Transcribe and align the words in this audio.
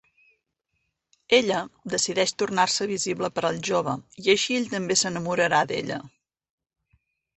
Ella 1.39 1.59
decideix 1.95 2.33
tornar-se 2.43 2.87
visible 2.93 3.31
per 3.35 3.43
al 3.51 3.61
jove, 3.69 3.95
i 4.25 4.33
així 4.35 4.59
ell 4.61 4.69
també 4.75 4.99
s'enamorarà 5.03 5.61
d'ella. 5.75 6.01